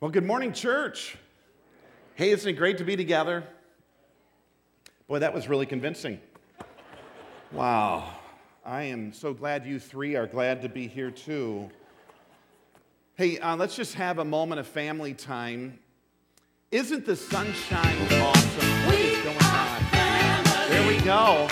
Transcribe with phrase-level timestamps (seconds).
[0.00, 1.16] Well, good morning, church.
[2.14, 3.42] Hey, isn't it great to be together?
[5.08, 6.20] Boy, that was really convincing.
[7.50, 8.08] Wow.
[8.64, 11.68] I am so glad you three are glad to be here too.
[13.16, 15.80] Hey, uh, let's just have a moment of family time.
[16.70, 18.86] Isn't the sunshine awesome?
[18.86, 20.68] What is going on?
[20.68, 21.48] There we go.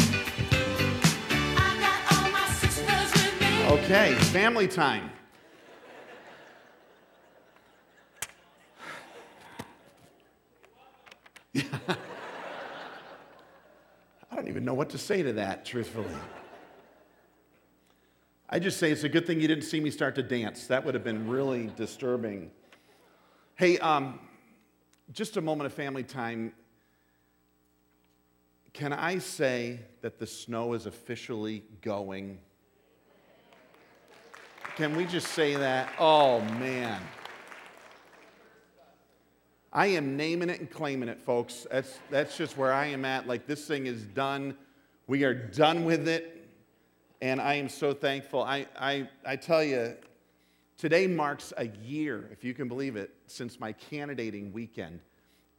[3.74, 5.10] Okay, family time.
[14.30, 16.04] I don't even know what to say to that, truthfully.
[18.50, 20.66] I just say it's a good thing you didn't see me start to dance.
[20.66, 22.50] That would have been really disturbing.
[23.54, 24.18] Hey, um,
[25.12, 26.52] just a moment of family time.
[28.72, 32.38] Can I say that the snow is officially going?
[34.76, 35.90] Can we just say that?
[35.98, 37.00] Oh, man.
[39.76, 41.66] I am naming it and claiming it, folks.
[41.70, 43.26] That's, that's just where I am at.
[43.26, 44.56] Like, this thing is done.
[45.06, 46.48] We are done with it.
[47.20, 48.42] And I am so thankful.
[48.42, 49.94] I, I, I tell you,
[50.78, 54.98] today marks a year, if you can believe it, since my candidating weekend.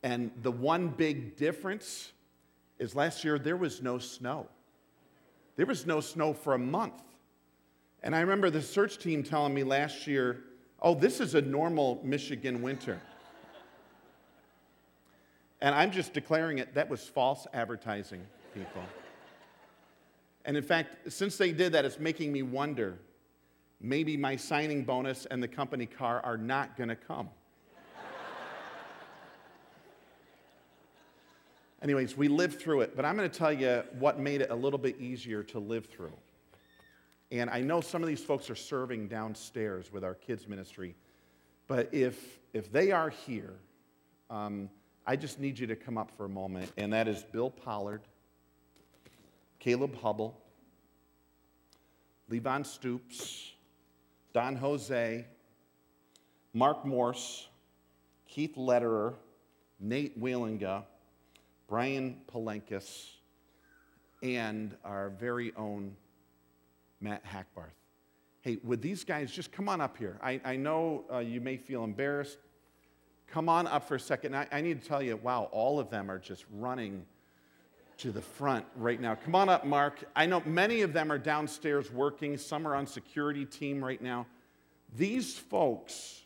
[0.01, 2.11] And the one big difference
[2.79, 4.47] is last year there was no snow.
[5.57, 7.03] There was no snow for a month.
[8.01, 10.43] And I remember the search team telling me last year,
[10.81, 12.99] oh, this is a normal Michigan winter.
[15.61, 18.21] And I'm just declaring it, that was false advertising,
[18.53, 18.83] people.
[20.45, 22.99] And in fact, since they did that, it's making me wonder
[23.81, 27.29] maybe my signing bonus and the company car are not going to come.
[31.81, 34.55] Anyways, we lived through it, but I'm going to tell you what made it a
[34.55, 36.13] little bit easier to live through.
[37.31, 40.95] And I know some of these folks are serving downstairs with our kids' ministry,
[41.67, 43.55] but if, if they are here,
[44.29, 44.69] um,
[45.09, 48.01] I just need you to come up for a moment, and that is Bill Pollard,
[49.57, 50.37] Caleb Hubble,
[52.29, 53.53] Levon Stoops,
[54.33, 55.25] Don Jose,
[56.53, 57.47] Mark Morse,
[58.27, 59.13] Keith Lederer,
[59.79, 60.83] Nate Wheelinga,
[61.69, 63.11] Brian Palenkis,
[64.21, 65.95] and our very own
[66.99, 67.71] Matt Hackbarth.
[68.41, 70.19] Hey, would these guys just come on up here?
[70.21, 72.39] I, I know uh, you may feel embarrassed
[73.27, 74.35] Come on up for a second.
[74.35, 77.05] I, I need to tell you, wow, all of them are just running
[77.97, 79.15] to the front right now.
[79.15, 80.03] Come on up, Mark.
[80.15, 84.27] I know many of them are downstairs working, some are on security team right now.
[84.95, 86.21] These folks,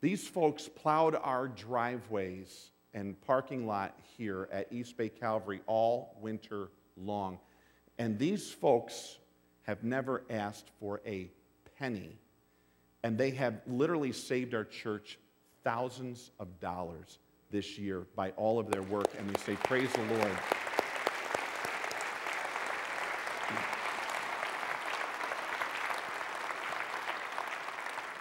[0.00, 6.70] these folks plowed our driveways and parking lot here at East Bay Calvary all winter
[6.96, 7.38] long.
[7.98, 9.18] And these folks
[9.62, 11.30] have never asked for a
[11.78, 12.18] penny.
[13.02, 15.18] And they have literally saved our church
[15.64, 17.18] thousands of dollars
[17.50, 20.38] this year by all of their work, and we say, Praise the Lord.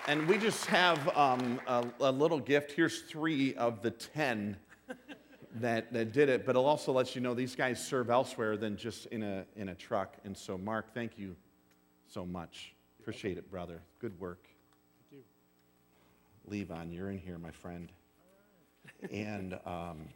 [0.07, 2.74] And we just have um, a, a, little gift.
[2.74, 4.58] Here's three of the 10
[5.56, 8.75] that, that did it, but it also let you know these guys serve elsewhere than
[8.75, 10.18] just in a, in a truck.
[10.25, 11.35] And so, Mark, thank you
[12.08, 12.73] so much.
[13.00, 13.81] Appreciate it, brother.
[14.00, 14.51] Good work.
[16.52, 17.92] Levon, you're in here, my friend.
[19.12, 20.10] and um,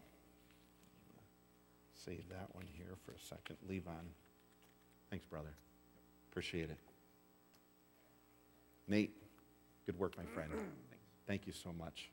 [1.94, 3.56] save that one here for a second.
[3.70, 4.06] Levon,
[5.10, 5.54] thanks, brother.
[6.30, 6.78] Appreciate it.
[8.88, 9.14] Nate,
[9.86, 10.52] good work, my friend.
[11.26, 12.10] Thank you so much.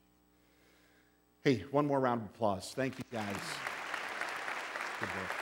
[1.43, 2.73] Hey, one more round of applause.
[2.75, 3.37] Thank you, guys.
[5.01, 5.37] Good work.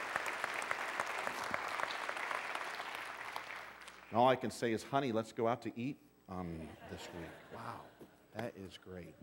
[4.11, 5.99] And all I can say is, honey, let's go out to eat
[6.29, 6.59] um,
[6.91, 7.29] this week.
[7.55, 7.81] Wow.
[8.37, 9.15] That is great.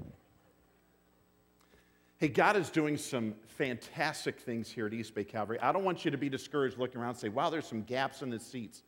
[2.20, 5.60] Hey, God is doing some fantastic things here at East Bay Calvary.
[5.62, 8.22] I don't want you to be discouraged looking around and say, wow, there's some gaps
[8.22, 8.82] in the seats.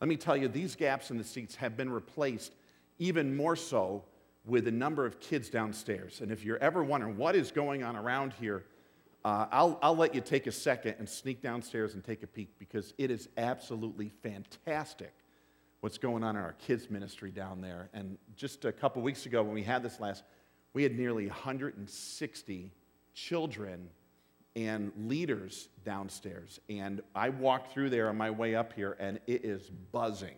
[0.00, 2.54] Let me tell you, these gaps in the seats have been replaced
[2.98, 4.02] even more so
[4.46, 6.20] with the number of kids downstairs.
[6.22, 8.64] And if you're ever wondering what is going on around here,
[9.24, 12.48] uh, I'll, I'll let you take a second and sneak downstairs and take a peek
[12.58, 15.12] because it is absolutely fantastic
[15.80, 17.88] what's going on in our kids' ministry down there.
[17.94, 20.24] And just a couple weeks ago, when we had this last,
[20.72, 22.72] we had nearly 160
[23.14, 23.88] children
[24.56, 26.60] and leaders downstairs.
[26.68, 30.36] And I walked through there on my way up here, and it is buzzing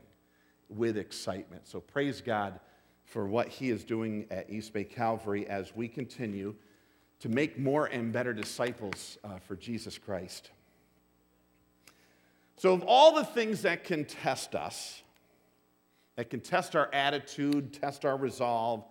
[0.69, 1.67] with excitement.
[1.67, 2.61] So praise God
[3.05, 6.55] for what He is doing at East Bay Calvary as we continue
[7.21, 10.51] to make more and better disciples uh, for Jesus Christ.
[12.57, 15.03] So, of all the things that can test us,
[16.23, 18.85] that can test our attitude, test our resolve,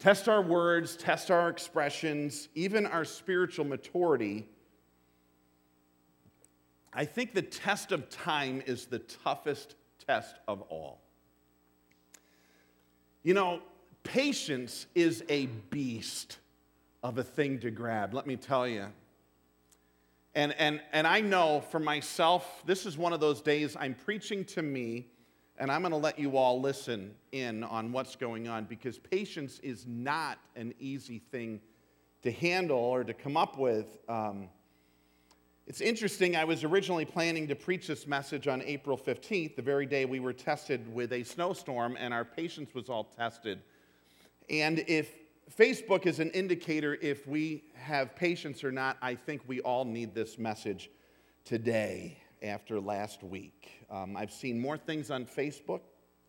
[0.00, 4.48] test our words, test our expressions, even our spiritual maturity,
[6.92, 9.76] I think the test of time is the toughest
[10.08, 11.02] test of all.
[13.22, 13.60] You know,
[14.02, 16.38] patience is a beast
[17.04, 18.86] of a thing to grab, let me tell you.
[20.34, 24.44] And, and, and I know for myself, this is one of those days I'm preaching
[24.46, 25.06] to me,
[25.58, 29.58] and I'm going to let you all listen in on what's going on because patience
[29.60, 31.60] is not an easy thing
[32.22, 33.98] to handle or to come up with.
[34.08, 34.48] Um,
[35.66, 39.86] it's interesting, I was originally planning to preach this message on April 15th, the very
[39.86, 43.60] day we were tested with a snowstorm, and our patience was all tested.
[44.48, 45.12] And if
[45.54, 48.96] Facebook is an indicator if we have patience or not.
[49.00, 50.90] I think we all need this message
[51.44, 53.70] today after last week.
[53.90, 55.80] Um, I've seen more things on Facebook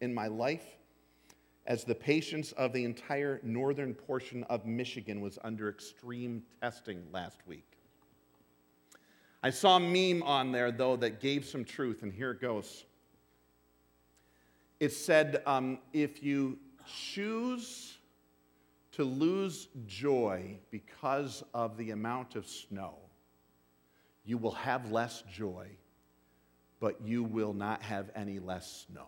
[0.02, 0.66] in my life
[1.66, 7.40] as the patience of the entire northern portion of Michigan was under extreme testing last
[7.46, 7.78] week.
[9.44, 12.86] I saw a meme on there, though, that gave some truth, and here it goes.
[14.80, 17.98] It said, um, if you choose
[18.98, 22.96] to lose joy because of the amount of snow.
[24.26, 25.68] You will have less joy,
[26.80, 29.08] but you will not have any less snow.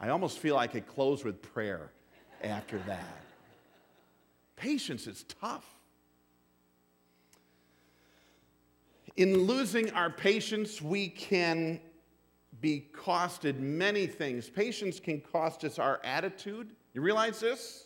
[0.00, 1.90] I almost feel I could close with prayer
[2.42, 3.22] after that.
[4.56, 5.64] Patience is tough.
[9.16, 11.80] In losing our patience, we can
[12.60, 14.48] be costed many things.
[14.48, 16.70] Patience can cost us our attitude.
[16.92, 17.84] You realize this?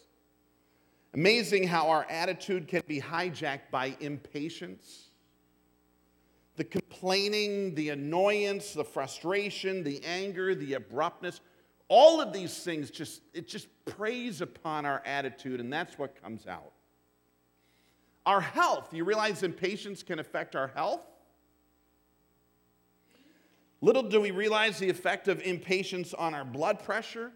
[1.15, 5.08] Amazing how our attitude can be hijacked by impatience.
[6.59, 11.41] The complaining, the annoyance, the frustration, the anger, the abruptness,
[11.87, 16.49] all of these things just it just preys upon our attitude and that's what comes
[16.49, 16.73] out.
[18.27, 21.07] Our health, you realize impatience can affect our health?
[23.81, 27.31] Little do we realize the effect of impatience on our blood pressure,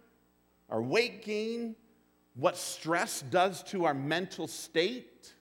[0.69, 1.77] our weight gain,
[2.35, 5.33] what stress does to our mental state.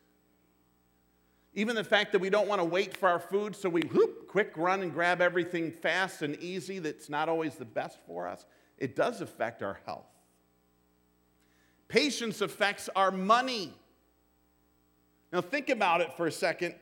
[1.54, 4.28] Even the fact that we don't want to wait for our food, so we whoop,
[4.28, 8.46] quick run and grab everything fast and easy that's not always the best for us.
[8.78, 10.06] It does affect our health.
[11.90, 13.74] Patience affects our money.
[15.34, 16.76] Now, think about it for a second.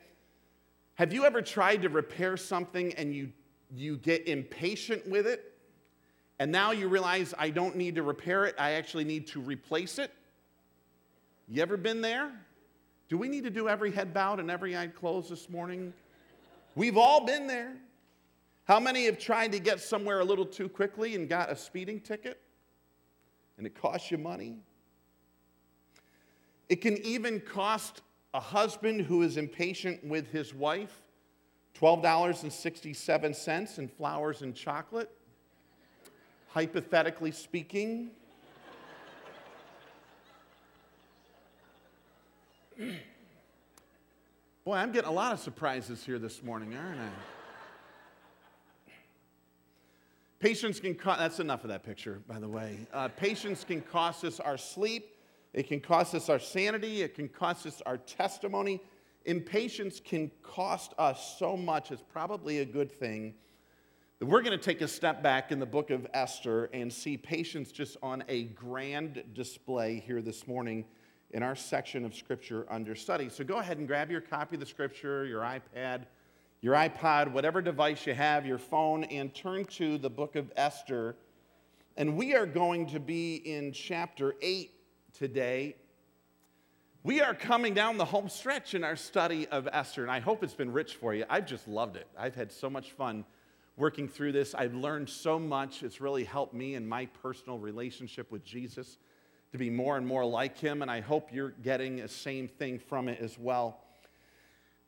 [0.96, 3.32] Have you ever tried to repair something and you
[3.76, 5.54] you get impatient with it,
[6.40, 10.00] and now you realize I don't need to repair it, I actually need to replace
[10.00, 10.12] it.
[11.48, 12.32] You ever been there?
[13.10, 15.92] Do we need to do every head bowed and every eye closed this morning?
[16.76, 17.74] We've all been there.
[18.66, 22.00] How many have tried to get somewhere a little too quickly and got a speeding
[22.00, 22.40] ticket?
[23.58, 24.60] And it costs you money.
[26.70, 28.04] It can even cost
[28.36, 31.02] a husband who is impatient with his wife
[31.80, 35.10] $12.67 in flowers and chocolate,
[36.50, 38.12] hypothetically speaking.
[44.66, 47.10] Boy, I'm getting a lot of surprises here this morning, aren't I?
[50.40, 52.88] Patience can cost, that's enough of that picture, by the way.
[52.94, 55.18] Uh, patience can cost us our sleep,
[55.54, 58.82] it can cost us our sanity, it can cost us our testimony,
[59.26, 63.34] impatience can cost us so much, it's probably a good thing.
[64.20, 67.18] That we're going to take a step back in the book of Esther and see
[67.18, 70.86] patience just on a grand display here this morning
[71.32, 73.30] in our section of Scripture under study.
[73.30, 76.06] So go ahead and grab your copy of the Scripture, your iPad,
[76.62, 81.16] your iPod, whatever device you have, your phone, and turn to the book of Esther.
[81.98, 84.72] And we are going to be in chapter 8
[85.14, 85.76] today.
[87.04, 90.44] We are coming down the home stretch in our study of Esther, and I hope
[90.44, 91.26] it's been rich for you.
[91.30, 92.08] I've just loved it.
[92.18, 93.24] I've had so much fun
[93.78, 94.54] working through this.
[94.54, 95.84] I've learned so much.
[95.84, 98.98] It's really helped me in my personal relationship with Jesus
[99.52, 102.80] to be more and more like him, and I hope you're getting the same thing
[102.80, 103.82] from it as well.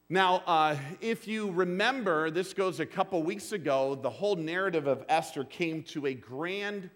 [0.07, 5.05] Now, uh, if you remember, this goes a couple weeks ago, the whole narrative of
[5.07, 6.89] Esther came to a grand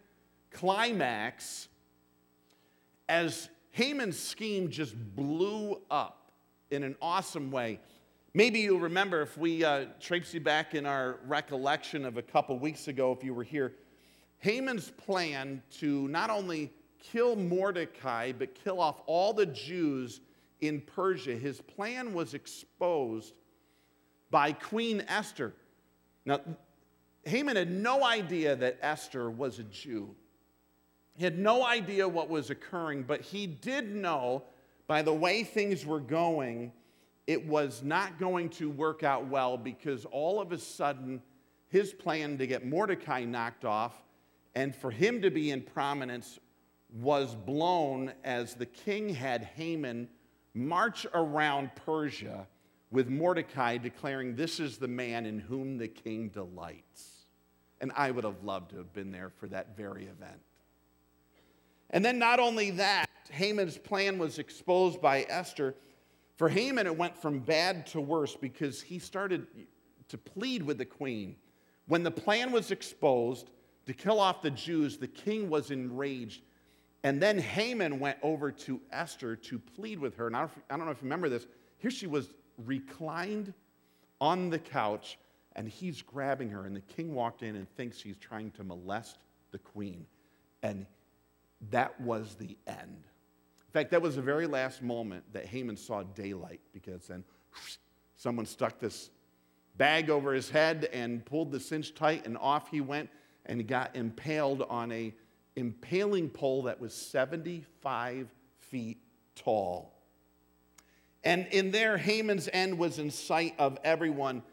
[0.51, 1.69] climax
[3.07, 6.31] as Haman's scheme just blew up
[6.71, 7.79] in an awesome way.
[8.33, 12.59] Maybe you'll remember if we uh, trace you back in our recollection of a couple
[12.59, 13.73] weeks ago, if you were here,
[14.39, 16.73] Haman's plan to not only
[17.11, 20.21] kill Mordecai, but kill off all the Jews
[20.61, 23.33] in Persia, his plan was exposed
[24.31, 25.53] by Queen Esther.
[26.25, 26.39] Now,
[27.23, 30.15] Haman had no idea that Esther was a Jew.
[31.17, 34.43] He had no idea what was occurring, but he did know
[34.87, 36.71] by the way things were going,
[37.25, 41.21] it was not going to work out well because all of a sudden,
[41.69, 44.03] his plan to get Mordecai knocked off
[44.53, 46.39] and for him to be in prominence
[46.95, 50.07] was blown as the king had Haman
[50.53, 52.47] march around Persia
[52.89, 57.25] with Mordecai declaring, This is the man in whom the king delights.
[57.81, 60.39] And I would have loved to have been there for that very event.
[61.89, 65.75] And then, not only that, Haman's plan was exposed by Esther.
[66.37, 69.45] For Haman, it went from bad to worse because he started
[70.07, 71.35] to plead with the queen.
[71.87, 73.49] When the plan was exposed
[73.85, 76.41] to kill off the Jews, the king was enraged.
[77.05, 80.25] And then Haman went over to Esther to plead with her.
[80.25, 81.45] And I don't know if you remember this.
[81.77, 82.33] Here she was
[82.65, 83.53] reclined
[84.19, 85.19] on the couch,
[85.55, 86.65] and he's grabbing her.
[86.65, 89.19] And the king walked in and thinks he's trying to molest
[89.51, 90.07] the queen.
[90.63, 90.87] And
[91.69, 93.03] that was the end.
[93.67, 97.23] In fact, that was the very last moment that Haman saw daylight because then
[98.15, 99.11] someone stuck this
[99.77, 103.11] bag over his head and pulled the cinch tight, and off he went
[103.45, 105.13] and he got impaled on a
[105.55, 108.97] impaling pole that was 75 feet
[109.35, 109.93] tall.
[111.23, 114.43] And in there, Haman's end was in sight of everyone.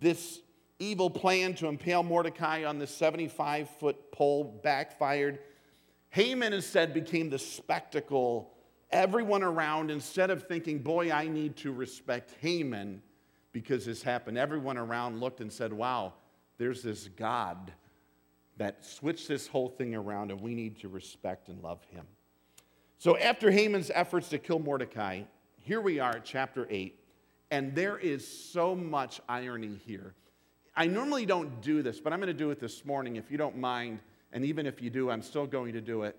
[0.00, 0.40] This
[0.78, 5.38] evil plan to impale Mordecai on the 75 foot pole backfired.
[6.10, 8.52] Haman instead became the spectacle.
[8.90, 13.02] Everyone around, instead of thinking, boy, I need to respect Haman
[13.52, 16.12] because this happened, everyone around looked and said, wow,
[16.58, 17.72] there's this God
[18.58, 22.06] that switched this whole thing around, and we need to respect and love him.
[22.98, 25.22] So, after Haman's efforts to kill Mordecai,
[25.60, 26.98] here we are at chapter 8,
[27.50, 30.14] and there is so much irony here.
[30.76, 33.38] I normally don't do this, but I'm going to do it this morning if you
[33.38, 34.00] don't mind
[34.32, 36.16] and even if you do, I'm still going to do it.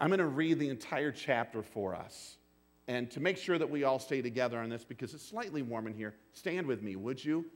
[0.00, 2.36] I'm going to read the entire chapter for us.
[2.88, 5.86] And to make sure that we all stay together on this, because it's slightly warm
[5.86, 7.46] in here, stand with me, would you?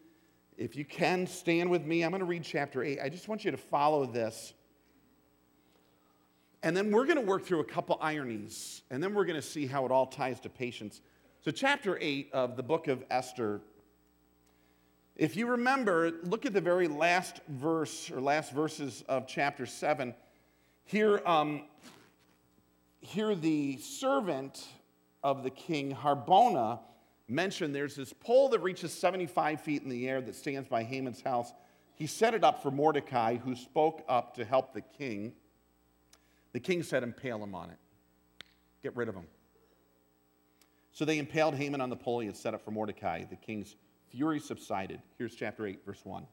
[0.58, 2.02] If you can, stand with me.
[2.02, 2.98] I'm going to read chapter 8.
[3.02, 4.52] I just want you to follow this.
[6.62, 9.46] And then we're going to work through a couple ironies, and then we're going to
[9.46, 11.00] see how it all ties to patience.
[11.42, 13.62] So, chapter 8 of the book of Esther
[15.18, 20.14] if you remember, look at the very last verse or last verses of chapter 7.
[20.84, 21.64] Here, um,
[23.00, 24.64] here the servant
[25.24, 26.78] of the king, Harbona,
[27.28, 31.20] mentioned there's this pole that reaches 75 feet in the air that stands by Haman's
[31.20, 31.52] house.
[31.94, 35.32] He set it up for Mordecai, who spoke up to help the king.
[36.52, 37.78] The king said, Impale him on it.
[38.82, 39.26] Get rid of him.
[40.92, 43.76] So they impaled Haman on the pole he had set up for Mordecai, the king's
[44.10, 45.00] fury subsided.
[45.18, 46.26] Here's chapter 8, verse 1.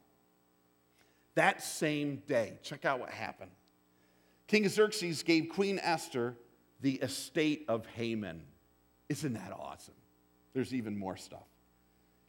[1.36, 3.52] That same day, check out what happened.
[4.48, 6.36] King Xerxes gave Queen Esther
[6.82, 8.42] the estate of Haman.
[9.10, 9.94] Isn't that awesome?
[10.56, 11.46] There's even more stuff.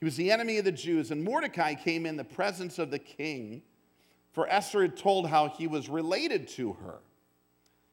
[0.01, 2.99] He was the enemy of the Jews, and Mordecai came in the presence of the
[2.99, 3.63] king,
[4.33, 6.99] for Esther had told how he was related to her.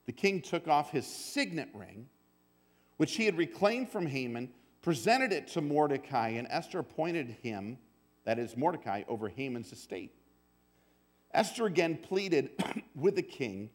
[0.06, 2.10] The king took off his signet ring,
[2.98, 4.50] which he had reclaimed from Haman
[4.82, 7.78] presented it to Mordecai, and Esther appointed him,
[8.26, 10.14] that is Mordecai, over Haman's estate.
[11.32, 12.50] Esther again pleaded
[12.96, 13.70] with the king,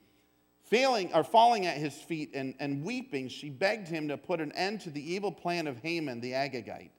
[0.68, 4.52] failing or falling at his feet and, and weeping, she begged him to put an
[4.52, 6.90] end to the evil plan of Haman the Agagite,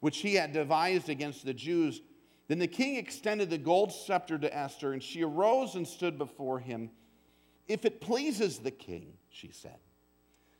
[0.00, 2.02] which he had devised against the Jews.
[2.48, 6.58] Then the king extended the gold scepter to Esther, and she arose and stood before
[6.58, 6.90] him.
[7.66, 9.78] If it pleases the king, she said,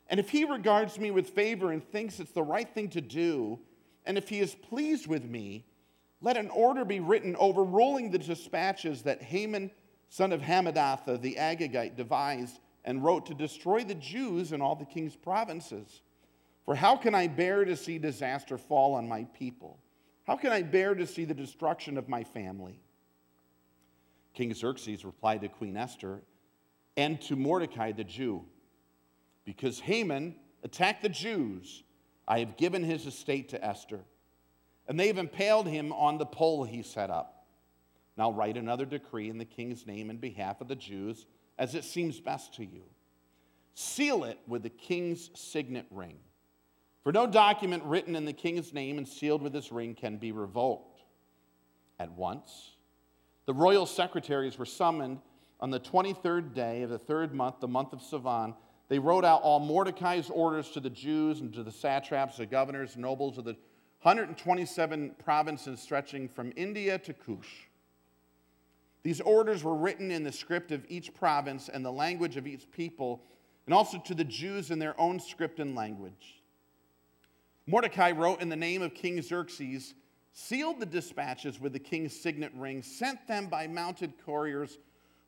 [0.09, 3.59] and if he regards me with favor and thinks it's the right thing to do,
[4.05, 5.67] and if he is pleased with me,
[6.21, 9.71] let an order be written overruling the dispatches that Haman,
[10.09, 14.85] son of Hammedatha the Agagite, devised and wrote to destroy the Jews in all the
[14.85, 16.03] king's provinces.
[16.65, 19.79] For how can I bear to see disaster fall on my people?
[20.27, 22.81] How can I bear to see the destruction of my family?
[24.35, 26.23] King Xerxes replied to Queen Esther
[26.97, 28.45] and to Mordecai the Jew
[29.45, 31.85] because Haman attacked the Jews,
[32.29, 34.01] I have given his estate to Esther,
[34.89, 37.36] and they have impaled him on the pole he set up.
[38.17, 41.27] Now write another decree in the king's name in behalf of the Jews,
[41.59, 42.85] as it seems best to you.
[43.75, 46.19] Seal it with the king's signet ring.
[47.03, 50.33] For no document written in the king's name and sealed with this ring can be
[50.33, 51.03] revoked.
[51.99, 52.77] At once,
[53.47, 55.21] the royal secretaries were summoned
[55.61, 58.55] on the 23rd day of the third month, the month of Sivan
[58.89, 62.97] they wrote out all Mordecai's orders to the Jews and to the satraps, the governors,
[62.97, 63.57] nobles of the
[64.03, 67.66] 127 provinces stretching from India to Cush.
[69.07, 72.69] These orders were written in the script of each province and the language of each
[72.73, 73.23] people,
[73.65, 76.43] and also to the Jews in their own script and language.
[77.69, 79.95] Mordecai wrote in the name of King Xerxes,
[80.33, 84.79] sealed the dispatches with the king's signet ring, sent them by mounted couriers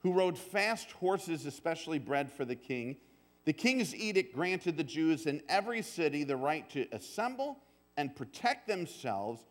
[0.00, 2.96] who rode fast horses, especially bred for the king.
[3.44, 7.60] The king's edict granted the Jews in every city the right to assemble
[7.96, 9.46] and protect themselves,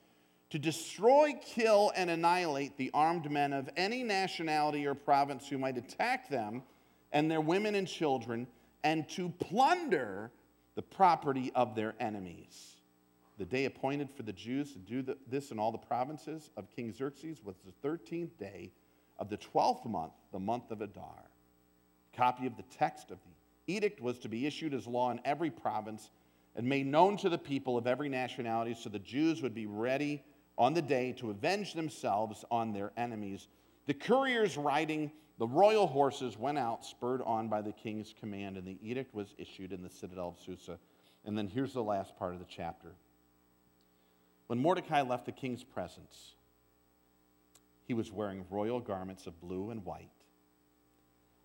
[0.50, 5.78] to destroy, kill, and annihilate the armed men of any nationality or province who might
[5.78, 6.64] attack them
[7.12, 8.48] and their women and children,
[8.84, 10.32] and to plunder
[10.76, 12.76] the property of their enemies.
[13.38, 16.92] The day appointed for the Jews to do this in all the provinces of King
[16.92, 18.72] Xerxes was the 13th day
[19.20, 21.24] of the 12th month, the month of Adar.
[22.14, 25.20] A copy of the text of the edict was to be issued as law in
[25.26, 26.10] every province
[26.56, 30.24] and made known to the people of every nationality so the Jews would be ready
[30.58, 33.48] on the day to avenge themselves on their enemies.
[33.86, 38.66] The couriers riding the royal horses went out, spurred on by the king's command, and
[38.66, 40.80] the edict was issued in the citadel of Susa.
[41.26, 42.94] And then here's the last part of the chapter.
[44.48, 46.34] When Mordecai left the king's presence,
[47.86, 50.10] he was wearing royal garments of blue and white,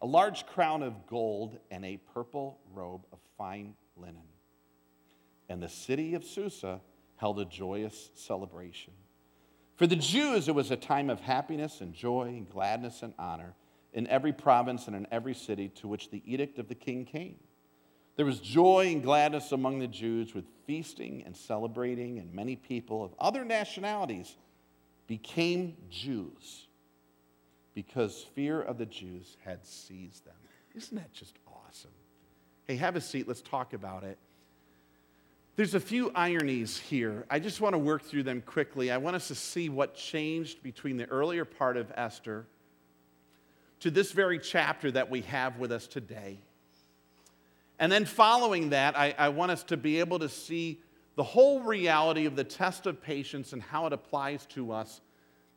[0.01, 4.23] a large crown of gold, and a purple robe of fine linen.
[5.49, 6.81] And the city of Susa
[7.23, 8.93] held a joyous celebration.
[9.77, 13.55] For the Jews, it was a time of happiness and joy and gladness and honor
[13.93, 17.37] in every province and in every city to which the edict of the king came.
[18.17, 23.05] There was joy and gladness among the Jews with feasting and celebrating, and many people
[23.05, 24.35] of other nationalities
[25.07, 26.67] became Jews
[27.73, 30.35] because fear of the Jews had seized them.
[30.75, 31.93] Isn't that just awesome?
[32.65, 33.29] Hey, have a seat.
[33.29, 34.19] Let's talk about it.
[35.55, 37.27] There's a few ironies here.
[37.29, 38.91] I just want to work through them quickly.
[38.91, 42.47] I want us to see what changed between the earlier part of Esther
[43.81, 46.39] to this very chapter that we have with us today.
[47.79, 50.81] And then following that, I, I, want us to be able to see
[51.17, 55.03] the whole reality of the test of patience and how it applies to us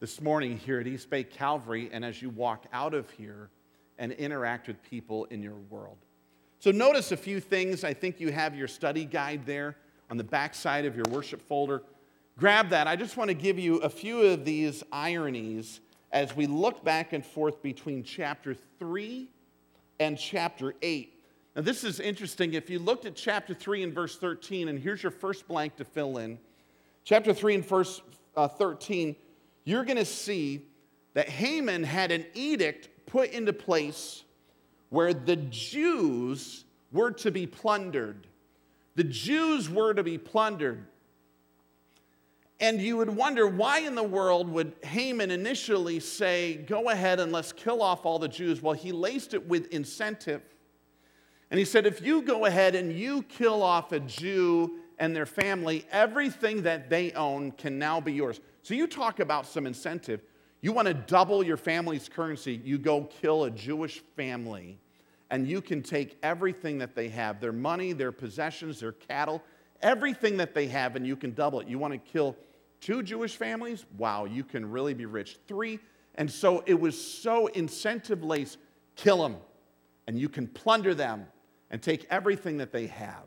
[0.01, 3.49] this morning here at East Bay Calvary and as you walk out of here
[3.97, 5.97] and interact with people in your world.
[6.59, 7.83] So, notice a few things.
[7.83, 9.77] I think you have your study guide there
[10.09, 11.83] on the back side of your worship folder.
[12.37, 12.87] Grab that.
[12.87, 15.79] I just want to give you a few of these ironies
[16.11, 19.29] as we look back and forth between chapter 3
[19.99, 21.15] and chapter 8
[21.55, 22.53] now, this is interesting.
[22.53, 25.85] If you looked at chapter 3 and verse 13, and here's your first blank to
[25.85, 26.37] fill in.
[27.05, 28.01] Chapter 3 and verse
[28.35, 29.15] uh, 13,
[29.63, 30.65] you're going to see
[31.13, 34.23] that Haman had an edict put into place
[34.89, 38.27] where the Jews were to be plundered.
[38.95, 40.85] The Jews were to be plundered.
[42.59, 47.31] And you would wonder why in the world would Haman initially say, Go ahead and
[47.31, 48.61] let's kill off all the Jews?
[48.61, 50.41] Well, he laced it with incentive
[51.51, 55.25] and he said, if you go ahead and you kill off a Jew and their
[55.25, 58.39] family, everything that they own can now be yours.
[58.63, 60.21] So you talk about some incentive.
[60.61, 64.79] You want to double your family's currency, you go kill a Jewish family,
[65.29, 69.41] and you can take everything that they have their money, their possessions, their cattle,
[69.81, 71.67] everything that they have, and you can double it.
[71.67, 72.35] You want to kill
[72.81, 73.85] two Jewish families?
[73.97, 75.37] Wow, you can really be rich.
[75.47, 75.79] Three.
[76.15, 78.57] And so it was so incentive laced
[78.95, 79.37] kill them,
[80.07, 81.27] and you can plunder them
[81.69, 83.23] and take everything that they have.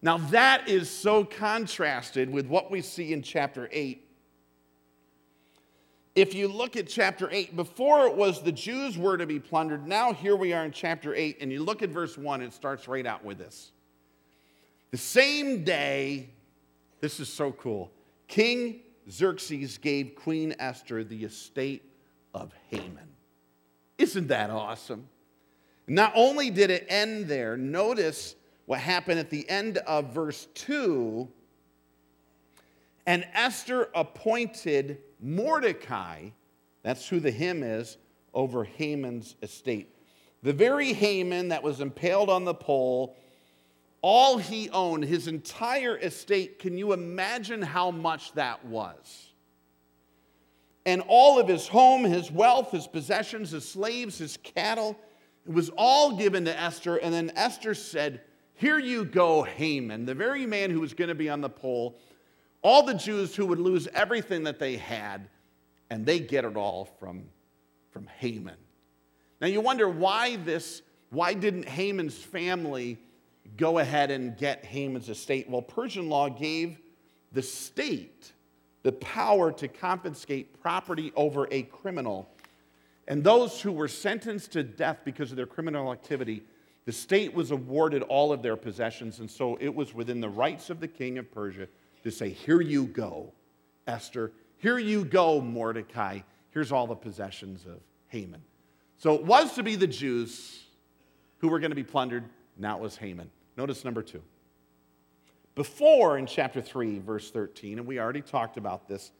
[0.00, 4.01] Now, that is so contrasted with what we see in chapter 8.
[6.14, 9.86] If you look at chapter 8, before it was the Jews were to be plundered,
[9.86, 12.86] now here we are in chapter 8, and you look at verse 1, it starts
[12.86, 13.72] right out with this.
[14.90, 16.28] The same day,
[17.00, 17.90] this is so cool,
[18.28, 21.82] King Xerxes gave Queen Esther the estate
[22.34, 23.08] of Haman.
[23.96, 25.08] Isn't that awesome?
[25.86, 31.28] Not only did it end there, notice what happened at the end of verse 2.
[33.06, 36.30] And Esther appointed Mordecai,
[36.82, 37.96] that's who the him is,
[38.34, 39.94] over Haman's estate.
[40.42, 43.16] The very Haman that was impaled on the pole,
[44.00, 49.28] all he owned, his entire estate, can you imagine how much that was?
[50.84, 54.98] And all of his home, his wealth, his possessions, his slaves, his cattle,
[55.46, 58.22] it was all given to Esther, and then Esther said,
[58.54, 61.96] Here you go, Haman, the very man who was going to be on the pole,
[62.62, 65.28] all the Jews who would lose everything that they had,
[65.90, 67.24] and they get it all from,
[67.90, 68.56] from Haman.
[69.40, 72.98] Now you wonder why this, why didn't Haman's family
[73.56, 75.50] go ahead and get Haman's estate?
[75.50, 76.78] Well, Persian law gave
[77.32, 78.32] the state
[78.82, 82.28] the power to confiscate property over a criminal.
[83.08, 86.42] And those who were sentenced to death because of their criminal activity,
[86.84, 89.20] the state was awarded all of their possessions.
[89.20, 91.68] And so it was within the rights of the king of Persia
[92.02, 93.32] to say, Here you go,
[93.86, 94.32] Esther.
[94.58, 96.20] Here you go, Mordecai.
[96.50, 98.42] Here's all the possessions of Haman.
[98.98, 100.62] So it was to be the Jews
[101.38, 102.24] who were going to be plundered.
[102.56, 103.30] Now it was Haman.
[103.56, 104.22] Notice number two.
[105.54, 109.10] Before in chapter 3, verse 13, and we already talked about this,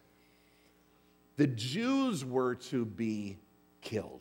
[1.37, 3.37] the Jews were to be
[3.81, 4.21] killed.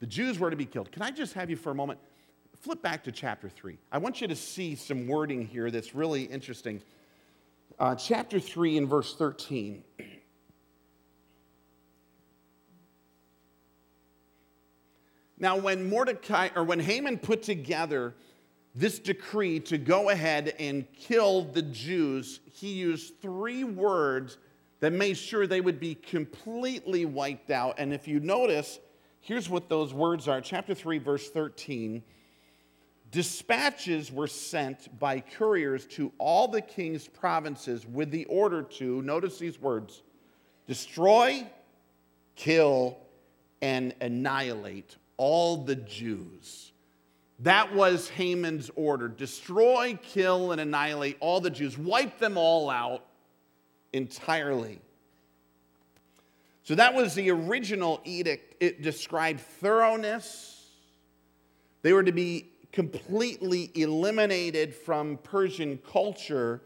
[0.00, 0.92] The Jews were to be killed.
[0.92, 1.98] Can I just have you for a moment
[2.60, 3.78] flip back to chapter 3?
[3.90, 6.82] I want you to see some wording here that's really interesting.
[7.78, 9.82] Uh, chapter 3 and verse 13.
[15.38, 18.14] Now, when Mordecai, or when Haman put together
[18.74, 24.38] this decree to go ahead and kill the Jews, he used three words
[24.80, 27.74] that made sure they would be completely wiped out.
[27.78, 28.78] And if you notice,
[29.20, 32.02] here's what those words are chapter 3, verse 13.
[33.14, 39.38] Dispatches were sent by couriers to all the king's provinces with the order to, notice
[39.38, 40.02] these words,
[40.66, 41.46] destroy,
[42.34, 42.98] kill,
[43.62, 46.72] and annihilate all the Jews.
[47.38, 53.06] That was Haman's order destroy, kill, and annihilate all the Jews, wipe them all out
[53.92, 54.80] entirely.
[56.64, 58.56] So that was the original edict.
[58.58, 60.50] It described thoroughness.
[61.82, 66.60] They were to be completely eliminated from Persian culture.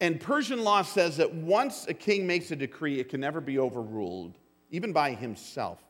[0.00, 3.56] And Persian law says that once a king makes a decree, it can never be
[3.56, 4.36] overruled,
[4.72, 5.80] even by himself.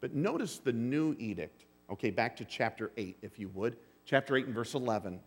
[0.00, 1.66] But notice the new edict.
[1.90, 3.76] Okay, back to chapter 8, if you would.
[4.06, 5.20] Chapter 8 and verse 11.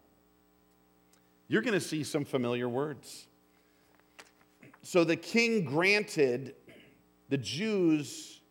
[1.47, 3.28] You're going to see some familiar words.
[4.82, 6.56] So the king granted
[7.30, 8.41] the Jews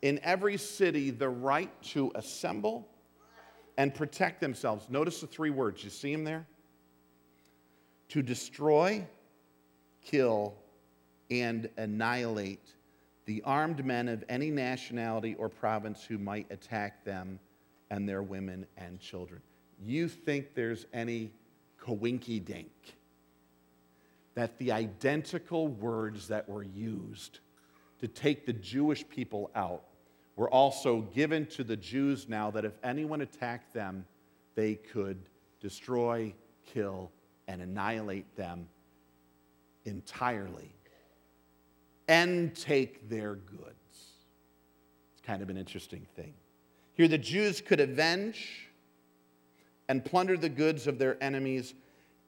[0.00, 2.88] in every city the right to assemble
[3.76, 4.86] and protect themselves.
[4.88, 5.82] Notice the three words.
[5.82, 6.46] You see them there?
[8.10, 9.06] To destroy,
[10.04, 10.54] kill,
[11.30, 12.66] and annihilate
[13.24, 17.38] the armed men of any nationality or province who might attack them
[17.90, 19.40] and their women and children.
[19.84, 21.30] You think there's any
[21.80, 22.70] coinky dink
[24.34, 27.40] that the identical words that were used
[28.00, 29.84] to take the Jewish people out
[30.36, 34.04] were also given to the Jews now that if anyone attacked them,
[34.54, 35.18] they could
[35.60, 36.32] destroy,
[36.66, 37.10] kill,
[37.48, 38.66] and annihilate them
[39.84, 40.72] entirely
[42.08, 43.72] and take their goods.
[45.12, 46.34] It's kind of an interesting thing.
[46.94, 48.68] Here, the Jews could avenge
[49.88, 51.74] and plunder the goods of their enemies.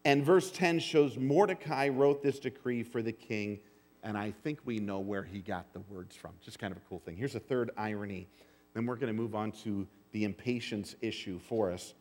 [0.05, 3.61] And verse 10 shows Mordecai wrote this decree for the king,
[4.05, 6.33] and I think we know where he got the words from.
[6.43, 7.17] Just kind of a cool thing.
[7.17, 8.29] Here's a third irony.
[8.75, 11.95] Then we're going to move on to the impatience issue for us.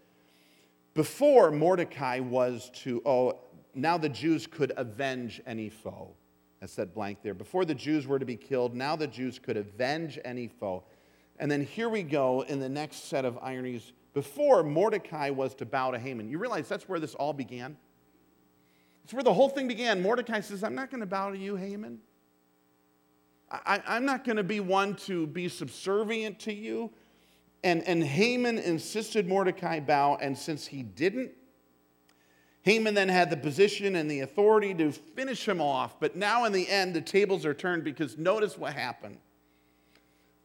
[0.94, 3.40] Before Mordecai was to, oh,
[3.74, 6.12] now the Jews could avenge any foe.
[6.62, 7.34] I said blank there.
[7.34, 10.84] Before the Jews were to be killed, now the Jews could avenge any foe.
[11.40, 13.94] And then here we go in the next set of ironies.
[14.14, 17.78] Before Mordecai was to bow to Haman, you realize that's where this all began?
[19.04, 20.02] It's where the whole thing began.
[20.02, 22.00] Mordecai says, I'm not going to bow to you, Haman.
[23.52, 26.92] I, am not going to be one to be subservient to you.
[27.64, 31.32] And, and Haman insisted Mordecai bow, and since he didn't,
[32.64, 36.00] Haman then had the position and the authority to finish him off.
[36.00, 39.18] But now, in the end, the tables are turned because notice what happened.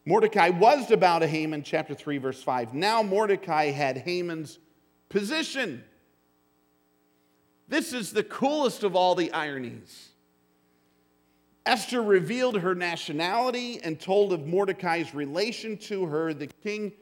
[0.04, 2.74] Mordecai was to bow to Haman, chapter 3, verse 5.
[2.74, 4.58] Now Mordecai had Haman's
[5.08, 5.84] position.
[7.68, 10.08] This is the coolest of all the ironies.
[11.66, 16.32] Esther revealed her nationality and told of Mordecai's relation to her.
[16.32, 16.92] The king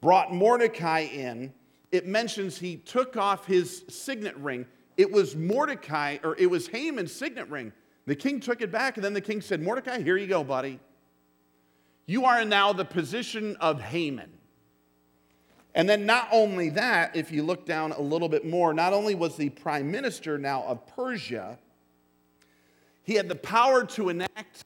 [0.00, 1.54] brought Mordecai in.
[1.92, 4.66] It mentions he took off his signet ring.
[4.96, 7.72] It was Mordecai, or it was Haman's signet ring.
[8.06, 10.80] The king took it back, and then the king said, Mordecai, here you go, buddy.
[12.06, 14.32] You are now the position of Haman.
[15.74, 19.14] And then, not only that, if you look down a little bit more, not only
[19.14, 21.58] was the prime minister now of Persia,
[23.04, 24.64] he had the power to enact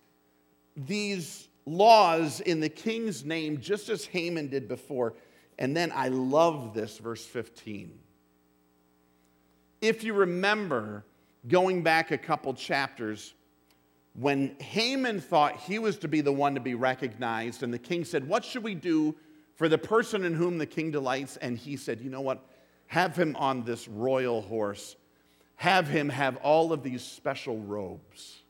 [0.77, 5.15] these laws in the king's name, just as Haman did before.
[5.59, 7.99] And then I love this, verse 15.
[9.81, 11.05] If you remember,
[11.49, 13.35] going back a couple chapters,
[14.15, 18.05] when Haman thought he was to be the one to be recognized, and the king
[18.05, 19.15] said, What should we do
[19.55, 21.37] for the person in whom the king delights?
[21.37, 22.45] And he said, You know what?
[22.87, 24.97] Have him on this royal horse,
[25.57, 28.43] have him have all of these special robes.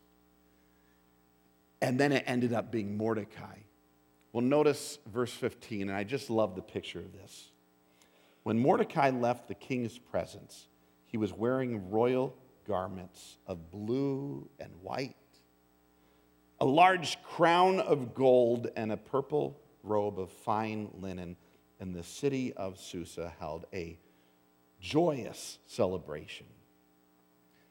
[1.81, 3.57] And then it ended up being Mordecai.
[4.33, 7.51] Well, notice verse 15, and I just love the picture of this.
[8.43, 10.67] When Mordecai left the king's presence,
[11.05, 12.35] he was wearing royal
[12.67, 15.15] garments of blue and white,
[16.59, 21.37] a large crown of gold, and a purple robe of fine linen.
[21.79, 23.99] And the city of Susa held a
[24.79, 26.45] joyous celebration.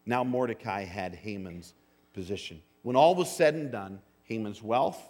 [0.07, 1.75] Now Mordecai had Haman's
[2.13, 2.61] position.
[2.83, 5.01] When all was said and done, Haman's wealth,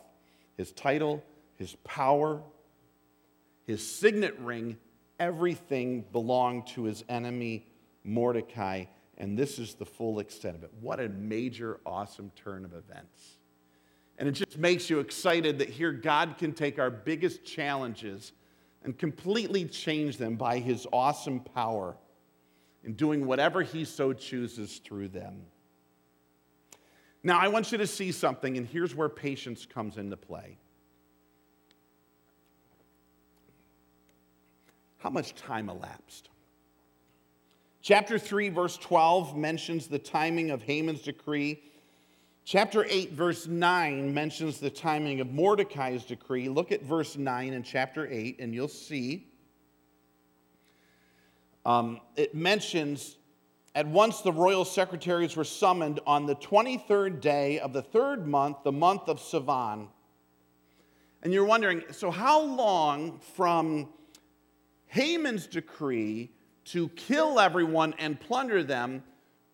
[0.56, 1.24] his title,
[1.56, 2.42] his power,
[3.66, 4.76] his signet ring,
[5.18, 7.66] everything belonged to his enemy
[8.04, 8.84] Mordecai.
[9.16, 10.70] And this is the full extent of it.
[10.80, 13.38] What a major, awesome turn of events.
[14.18, 18.32] And it just makes you excited that here God can take our biggest challenges
[18.84, 21.96] and completely change them by his awesome power
[22.84, 25.42] in doing whatever he so chooses through them.
[27.22, 30.58] Now, I want you to see something, and here's where patience comes into play.
[34.98, 36.28] How much time elapsed?
[37.80, 41.62] Chapter 3, verse 12 mentions the timing of Haman's decree.
[42.46, 46.50] Chapter 8, verse 9 mentions the timing of Mordecai's decree.
[46.50, 49.28] Look at verse 9 in chapter 8, and you'll see.
[51.64, 53.16] Um, it mentions
[53.74, 58.58] at once the royal secretaries were summoned on the 23rd day of the third month,
[58.62, 59.88] the month of Sivan.
[61.22, 63.88] And you're wondering so, how long from
[64.88, 66.30] Haman's decree
[66.66, 69.02] to kill everyone and plunder them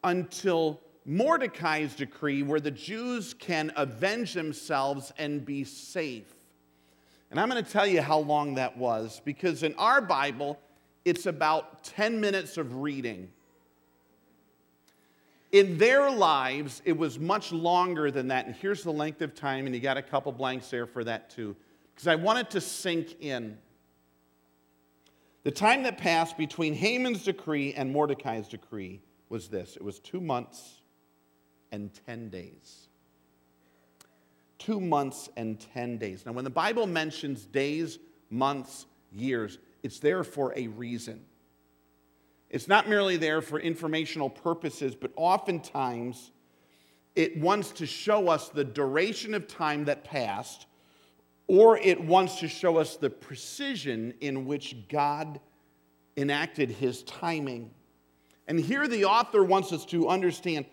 [0.02, 6.32] until Mordecai's decree, where the Jews can avenge themselves and be safe?
[7.30, 10.58] And I'm going to tell you how long that was because in our Bible,
[11.04, 13.30] it's about 10 minutes of reading.
[15.52, 18.46] In their lives, it was much longer than that.
[18.46, 21.30] And here's the length of time, and you got a couple blanks there for that
[21.30, 21.56] too,
[21.94, 23.58] because I want it to sink in.
[25.42, 30.20] The time that passed between Haman's decree and Mordecai's decree was this it was two
[30.20, 30.79] months
[31.72, 32.88] and 10 days.
[34.58, 36.24] Two months and 10 days.
[36.26, 41.24] Now, when the Bible mentions days, months, years, it's there for a reason.
[42.50, 46.32] It's not merely there for informational purposes, but oftentimes
[47.14, 50.66] it wants to show us the duration of time that passed,
[51.46, 55.40] or it wants to show us the precision in which God
[56.16, 57.70] enacted his timing.
[58.46, 60.66] And here the author wants us to understand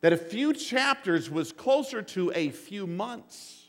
[0.00, 3.68] that a few chapters was closer to a few months.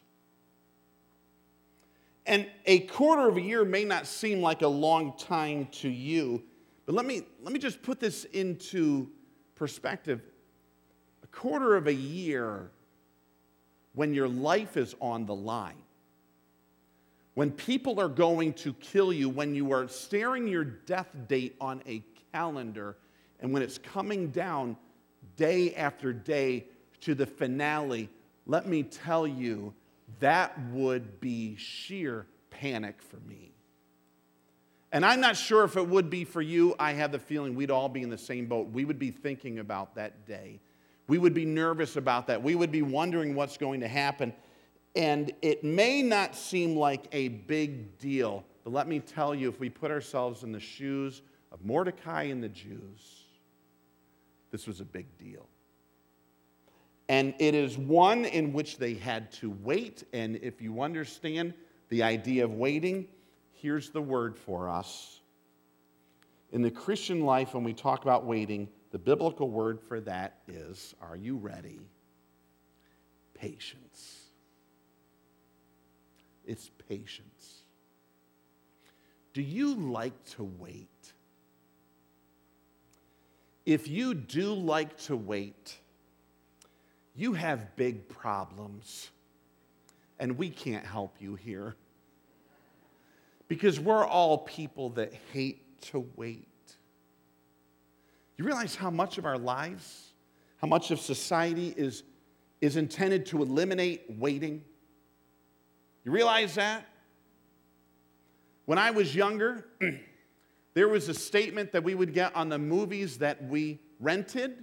[2.25, 6.43] And a quarter of a year may not seem like a long time to you,
[6.85, 9.09] but let me, let me just put this into
[9.55, 10.21] perspective.
[11.23, 12.71] A quarter of a year
[13.93, 15.75] when your life is on the line,
[17.33, 21.81] when people are going to kill you, when you are staring your death date on
[21.87, 22.97] a calendar,
[23.39, 24.77] and when it's coming down
[25.35, 26.65] day after day
[27.01, 28.09] to the finale,
[28.45, 29.73] let me tell you,
[30.19, 33.51] that would be sheer panic for me.
[34.91, 36.75] And I'm not sure if it would be for you.
[36.77, 38.69] I have the feeling we'd all be in the same boat.
[38.71, 40.59] We would be thinking about that day.
[41.07, 42.43] We would be nervous about that.
[42.43, 44.33] We would be wondering what's going to happen.
[44.95, 49.59] And it may not seem like a big deal, but let me tell you if
[49.59, 51.21] we put ourselves in the shoes
[51.53, 53.20] of Mordecai and the Jews,
[54.51, 55.47] this was a big deal.
[57.09, 60.03] And it is one in which they had to wait.
[60.13, 61.53] And if you understand
[61.89, 63.07] the idea of waiting,
[63.53, 65.19] here's the word for us.
[66.51, 70.93] In the Christian life, when we talk about waiting, the biblical word for that is
[71.01, 71.79] are you ready?
[73.33, 74.19] Patience.
[76.45, 77.63] It's patience.
[79.33, 80.90] Do you like to wait?
[83.65, 85.77] If you do like to wait,
[87.15, 89.09] you have big problems,
[90.19, 91.75] and we can't help you here
[93.47, 96.47] because we're all people that hate to wait.
[98.37, 100.13] You realize how much of our lives,
[100.57, 102.03] how much of society is,
[102.61, 104.63] is intended to eliminate waiting?
[106.03, 106.87] You realize that?
[108.65, 109.65] When I was younger,
[110.73, 114.57] there was a statement that we would get on the movies that we rented.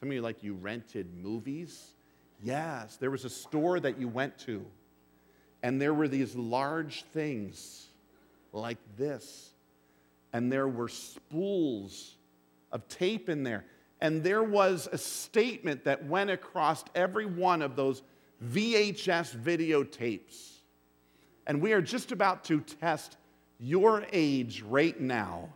[0.00, 1.94] Some of you like, you rented movies?
[2.42, 4.64] Yes, there was a store that you went to,
[5.62, 7.88] and there were these large things
[8.52, 9.52] like this.
[10.32, 12.16] And there were spools
[12.70, 13.64] of tape in there.
[14.00, 18.02] And there was a statement that went across every one of those
[18.44, 20.58] VHS videotapes.
[21.46, 23.16] And we are just about to test
[23.58, 25.48] your age right now.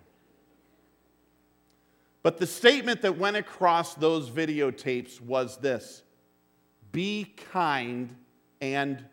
[2.22, 6.02] But the statement that went across those videotapes was this
[6.92, 8.14] Be kind
[8.60, 9.04] and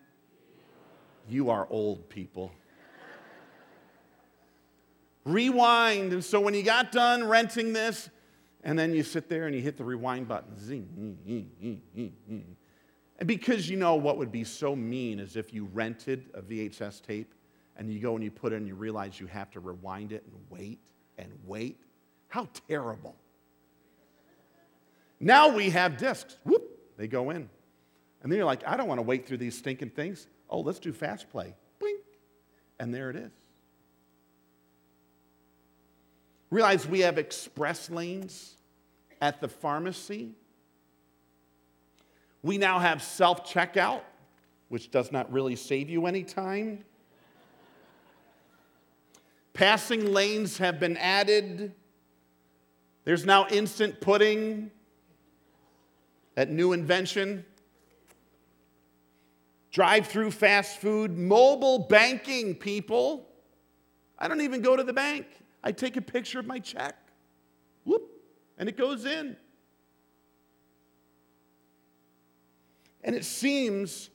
[1.27, 2.51] you are old people.
[5.25, 6.13] Rewind.
[6.13, 8.09] And so when you got done renting this,
[8.63, 10.57] and then you sit there and you hit the rewind button.
[10.57, 11.17] Zing.
[13.17, 17.01] And because you know what would be so mean is if you rented a VHS
[17.01, 17.33] tape
[17.79, 20.11] and you go and you put it in and you realize you have to rewind
[20.11, 20.79] it and wait
[21.17, 21.79] and wait.
[22.27, 23.15] How terrible.
[25.21, 26.37] Now we have discs.
[26.43, 26.61] Whoop,
[26.97, 27.49] they go in.
[28.21, 30.27] And then you're like, I don't want to wait through these stinking things.
[30.49, 31.55] Oh, let's do fast play.
[31.79, 32.01] Blink.
[32.79, 33.31] And there it is.
[36.51, 38.57] Realize we have express lanes
[39.21, 40.33] at the pharmacy.
[42.43, 44.01] We now have self checkout,
[44.67, 46.83] which does not really save you any time.
[49.53, 51.73] Passing lanes have been added.
[53.03, 54.71] There's now instant pudding
[56.35, 57.45] that new invention.
[59.71, 63.27] Drive through fast food, mobile banking, people.
[64.17, 65.25] I don't even go to the bank.
[65.63, 66.95] I take a picture of my check,
[67.83, 68.09] whoop,
[68.57, 69.35] and it goes in.
[73.03, 74.09] And it seems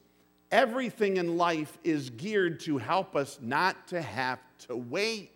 [0.55, 5.29] everything in life is geared to help us not to have to wait.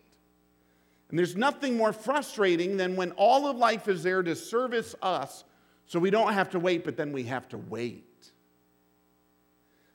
[1.09, 5.43] And there's nothing more frustrating than when all of life is there to service us
[5.87, 8.31] so we don't have to wait, but then we have to wait.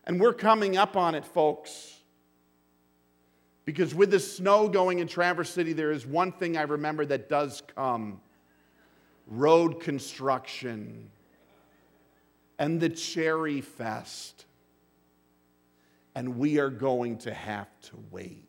[0.05, 1.97] And we're coming up on it, folks.
[3.65, 7.31] Because with the snow going in Traverse City, there is one thing I remember that
[7.31, 8.21] does come
[9.27, 11.09] road construction
[12.59, 14.45] and the Cherry Fest.
[16.15, 18.49] And we are going to have to wait.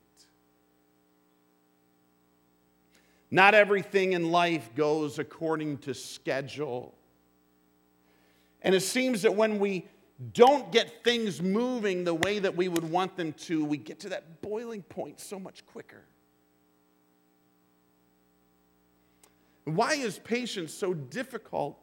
[3.31, 6.93] Not everything in life goes according to schedule.
[8.61, 9.87] And it seems that when we
[10.33, 14.09] don't get things moving the way that we would want them to, we get to
[14.09, 16.03] that boiling point so much quicker.
[19.65, 21.77] Why is patience so difficult?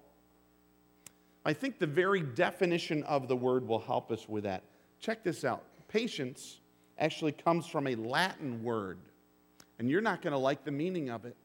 [1.44, 4.62] I think the very definition of the word will help us with that.
[5.00, 6.60] Check this out patience
[6.98, 8.98] actually comes from a Latin word,
[9.78, 11.36] and you're not going to like the meaning of it.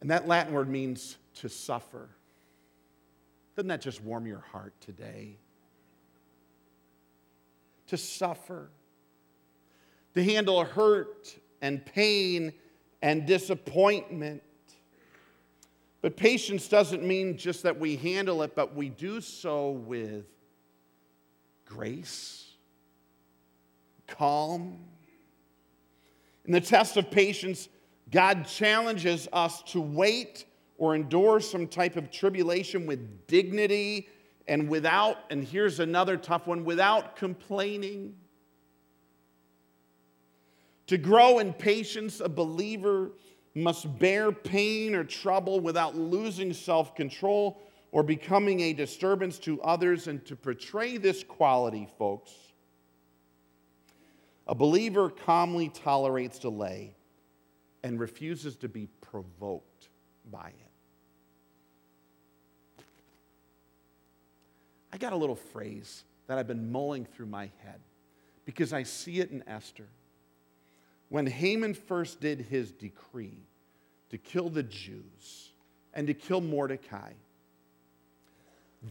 [0.00, 2.08] And that Latin word means to suffer.
[3.54, 5.36] Doesn't that just warm your heart today?
[7.88, 8.70] To suffer,
[10.14, 12.52] to handle hurt and pain
[13.02, 14.42] and disappointment.
[16.00, 20.24] But patience doesn't mean just that we handle it, but we do so with
[21.74, 22.50] grace,
[24.06, 24.78] calm.
[26.44, 27.68] In the test of patience,
[28.10, 30.44] God challenges us to wait
[30.76, 34.08] or endure some type of tribulation with dignity
[34.48, 38.14] and without, and here's another tough one, without complaining.
[40.88, 43.12] To grow in patience, a believer
[43.54, 50.08] must bear pain or trouble without losing self control or becoming a disturbance to others.
[50.08, 52.32] And to portray this quality, folks,
[54.48, 56.94] a believer calmly tolerates delay
[57.84, 59.88] and refuses to be provoked
[60.30, 62.84] by it.
[64.92, 67.80] I got a little phrase that I've been mulling through my head
[68.44, 69.86] because I see it in Esther.
[71.08, 73.46] When Haman first did his decree
[74.10, 75.52] to kill the Jews
[75.94, 77.12] and to kill Mordecai,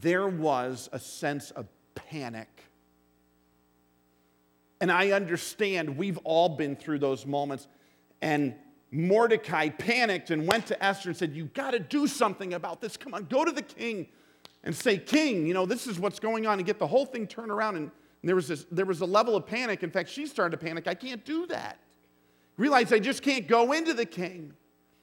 [0.00, 2.48] there was a sense of panic.
[4.80, 7.68] And I understand we've all been through those moments.
[8.20, 8.54] And
[8.90, 12.96] Mordecai panicked and went to Esther and said, You've got to do something about this.
[12.96, 14.08] Come on, go to the king
[14.64, 17.26] and say, King, you know, this is what's going on, and get the whole thing
[17.26, 17.76] turned around.
[17.76, 17.90] And
[18.22, 19.82] there was, this, there was a level of panic.
[19.82, 20.86] In fact, she started to panic.
[20.86, 21.78] I can't do that.
[22.56, 24.52] Realize I just can't go into the king.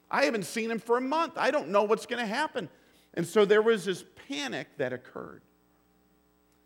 [0.09, 1.33] I haven't seen him for a month.
[1.35, 2.69] I don't know what's going to happen.
[3.19, 5.41] And so there was this panic that occurred.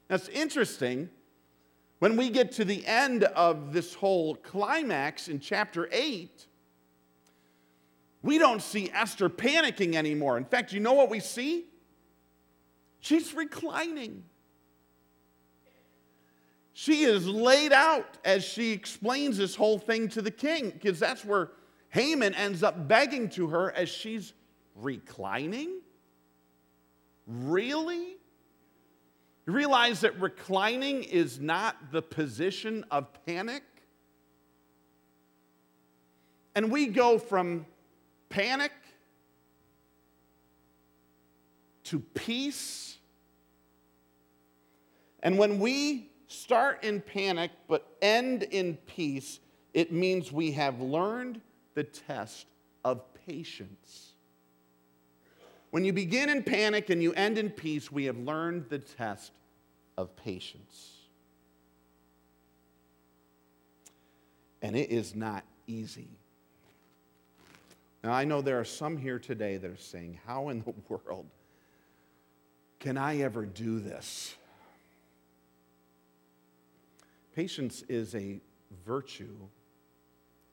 [0.07, 1.09] That's interesting.
[1.97, 6.45] When we get to the end of this whole climax in chapter 8,
[8.21, 10.37] we don't see Esther panicking anymore.
[10.37, 11.65] In fact, you know what we see?
[12.99, 14.23] She's reclining.
[16.73, 21.25] She is laid out as she explains this whole thing to the king, because that's
[21.25, 21.49] where
[21.89, 24.33] Haman ends up begging to her as she's
[24.75, 25.79] reclining.
[27.27, 28.17] Really?
[29.45, 33.63] You realize that reclining is not the position of panic?
[36.55, 37.65] And we go from
[38.29, 38.71] panic
[41.85, 42.97] to peace.
[45.21, 49.39] And when we start in panic but end in peace,
[49.73, 51.41] it means we have learned
[51.73, 52.47] the test
[52.85, 54.12] of patience.
[55.73, 59.31] When you begin in panic and you end in peace, we have learned the test
[59.97, 60.91] of patience.
[64.61, 66.09] And it is not easy.
[68.03, 71.25] Now, I know there are some here today that are saying, How in the world
[72.79, 74.35] can I ever do this?
[77.35, 78.39] Patience is a
[78.85, 79.37] virtue,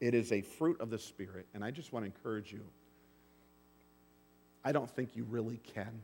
[0.01, 1.45] it is a fruit of the Spirit.
[1.53, 2.65] And I just want to encourage you
[4.65, 6.03] I don't think you really can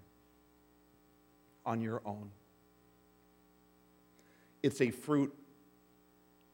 [1.64, 2.30] on your own.
[4.62, 5.34] It's a fruit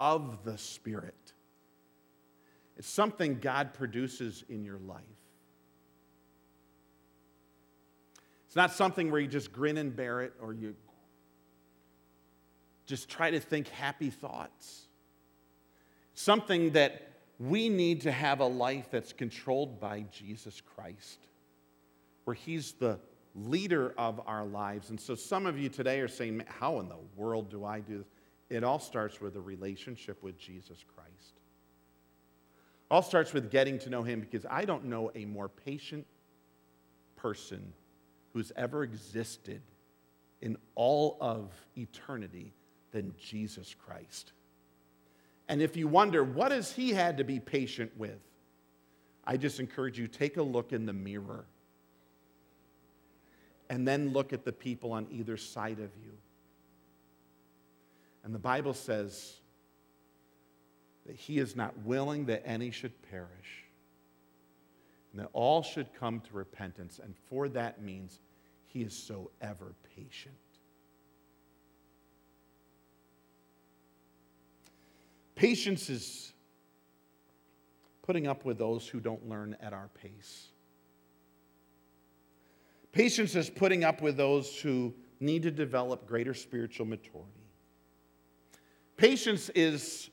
[0.01, 1.33] of the Spirit.
[2.77, 5.03] It's something God produces in your life.
[8.47, 10.75] It's not something where you just grin and bear it or you
[12.85, 14.89] just try to think happy thoughts.
[16.15, 21.19] Something that we need to have a life that's controlled by Jesus Christ,
[22.25, 22.99] where He's the
[23.35, 24.91] leader of our lives.
[24.91, 27.99] And so some of you today are saying, How in the world do I do
[27.99, 28.07] this?
[28.53, 31.41] It all starts with a relationship with Jesus Christ.
[32.91, 36.07] All starts with getting to know him because I don't know a more patient
[37.17, 37.73] person
[38.35, 39.63] who's ever existed
[40.43, 42.53] in all of eternity
[42.91, 44.33] than Jesus Christ.
[45.49, 48.21] And if you wonder, what has he had to be patient with?
[49.25, 51.47] I just encourage you take a look in the mirror
[53.73, 56.13] and then look at the people on either side of you.
[58.23, 59.39] And the Bible says
[61.07, 63.65] that he is not willing that any should perish,
[65.11, 67.01] and that all should come to repentance.
[67.03, 68.21] And for that means
[68.67, 70.35] he is so ever patient.
[75.35, 76.35] Patience is
[78.03, 80.52] putting up with those who don't learn at our pace.
[82.93, 87.31] Patience is putting up with those who need to develop greater spiritual maturity.
[88.97, 90.11] Patience is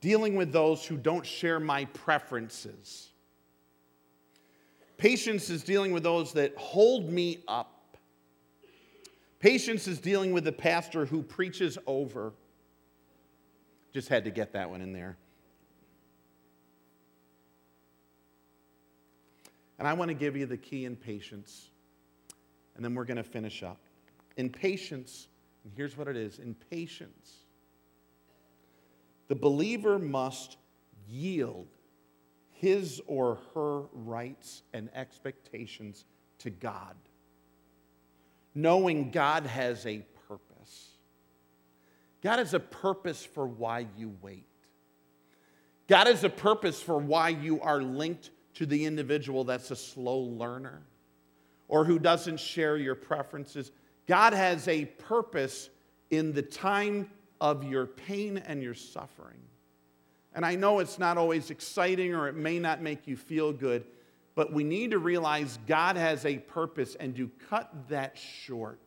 [0.00, 3.10] dealing with those who don't share my preferences.
[4.96, 7.96] Patience is dealing with those that hold me up.
[9.38, 12.32] Patience is dealing with the pastor who preaches over.
[13.92, 15.16] Just had to get that one in there.
[19.80, 21.71] And I want to give you the key in patience,
[22.76, 23.80] and then we're going to finish up.
[24.36, 25.28] In patience,
[25.64, 27.32] and here's what it is in patience,
[29.28, 30.56] the believer must
[31.08, 31.68] yield
[32.50, 36.04] his or her rights and expectations
[36.38, 36.94] to God,
[38.54, 40.88] knowing God has a purpose.
[42.22, 44.46] God has a purpose for why you wait.
[45.88, 50.18] God has a purpose for why you are linked to the individual that's a slow
[50.18, 50.82] learner
[51.68, 53.72] or who doesn't share your preferences.
[54.06, 55.70] God has a purpose
[56.10, 57.10] in the time
[57.40, 59.40] of your pain and your suffering.
[60.34, 63.84] And I know it's not always exciting or it may not make you feel good,
[64.34, 68.78] but we need to realize God has a purpose and to cut that short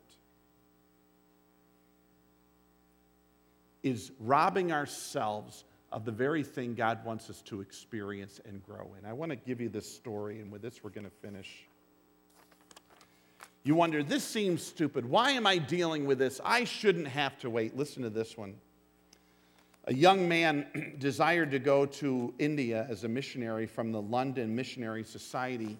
[3.84, 9.06] is robbing ourselves of the very thing God wants us to experience and grow in.
[9.06, 11.68] I want to give you this story, and with this, we're going to finish.
[13.66, 15.08] You wonder, this seems stupid.
[15.08, 16.40] Why am I dealing with this?
[16.46, 17.76] I shouldn't have to wait.
[17.76, 18.58] Listen to this one.
[19.86, 25.04] A young man desired to go to India as a missionary from the London Missionary
[25.04, 25.80] Society.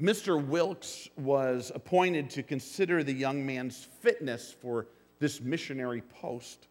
[0.00, 0.40] Mr.
[0.40, 4.86] Wilkes was appointed to consider the young man's fitness for
[5.18, 6.68] this missionary post.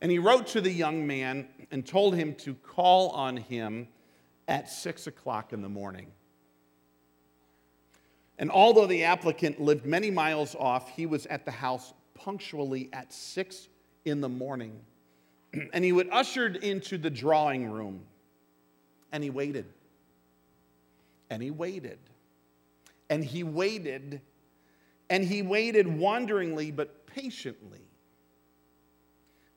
[0.00, 3.86] And he wrote to the young man and told him to call on him
[4.48, 6.08] at six o'clock in the morning.
[8.38, 13.12] And although the applicant lived many miles off, he was at the house punctually at
[13.12, 13.68] six
[14.04, 14.78] in the morning.
[15.72, 18.00] And he was ushered into the drawing room.
[19.12, 19.64] And he waited.
[21.30, 21.98] And he waited.
[23.08, 24.20] And he waited.
[25.08, 27.80] And he waited wonderingly but patiently.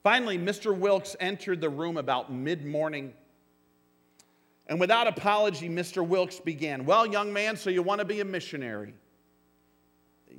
[0.01, 0.75] Finally, Mr.
[0.75, 3.13] Wilkes entered the room about mid morning
[4.67, 6.05] and without apology, Mr.
[6.05, 8.93] Wilkes began, Well, young man, so you want to be a missionary?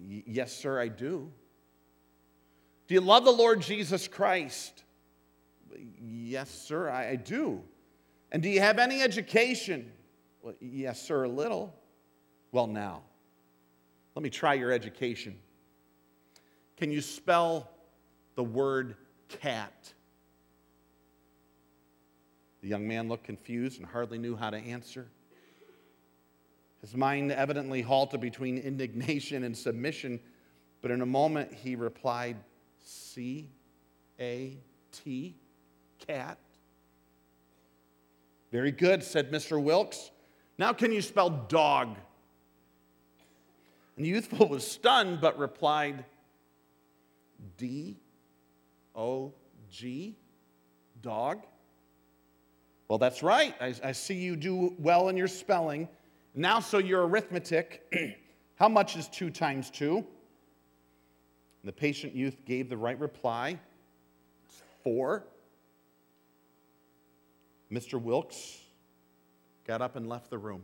[0.09, 1.31] Yes, sir, I do.
[2.89, 4.85] Do you love the Lord Jesus Christ?
[6.01, 7.63] Yes, sir, I do.
[8.31, 9.91] And do you have any education?
[10.43, 11.75] Well, yes, sir, a little.
[12.51, 13.03] Well, now,
[14.15, 15.37] let me try your education.
[16.77, 17.71] Can you spell
[18.35, 18.97] the word
[19.29, 19.93] cat?
[22.63, 25.09] The young man looked confused and hardly knew how to answer.
[26.81, 30.21] His mind evidently halted between indignation and submission,
[30.81, 32.37] but in a moment he replied,
[32.85, 33.49] C
[34.21, 34.57] A
[34.93, 35.35] T,
[36.07, 36.39] cat.
[38.53, 39.61] Very good, said Mr.
[39.61, 40.11] Wilkes.
[40.59, 41.97] Now can you spell dog?
[43.97, 46.05] And the youthful was stunned, but replied,
[47.57, 47.97] D
[48.95, 49.33] O
[49.71, 50.17] G,
[51.01, 51.43] dog.
[52.93, 53.55] Well, that's right.
[53.59, 55.89] I, I, see you do well in your spelling.
[56.35, 57.91] Now, so your arithmetic.
[58.57, 60.05] How much is two times two?
[61.65, 63.59] The patient youth gave the right reply.
[64.47, 65.25] It's four.
[67.73, 67.99] Mr.
[67.99, 68.59] Wilkes
[69.67, 70.61] got up and left the room.